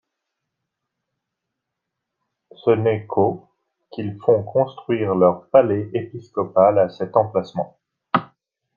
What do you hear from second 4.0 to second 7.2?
font construire leur palais épiscopal à cet